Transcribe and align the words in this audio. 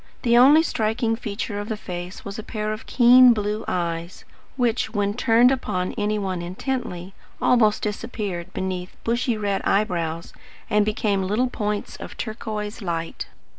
The 0.23 0.35
only 0.35 0.63
striking 0.63 1.15
feature 1.15 1.59
of 1.59 1.69
the 1.69 1.77
face 1.77 2.25
was 2.25 2.39
a 2.39 2.43
pair 2.43 2.73
of 2.73 2.87
keen 2.87 3.33
blue 3.33 3.63
eyes, 3.67 4.25
which, 4.57 4.91
when 4.95 5.13
turned 5.13 5.51
upon 5.51 5.93
any 5.95 6.17
one 6.17 6.41
intently, 6.41 7.13
almost 7.39 7.83
disappeared 7.83 8.51
beneath 8.51 8.97
bushy 9.03 9.37
red 9.37 9.61
eyebrows 9.63 10.33
and 10.71 10.83
became 10.85 11.21
little 11.21 11.51
points 11.51 11.97
of 11.97 12.17
turquoise 12.17 12.81
light. 12.81 13.27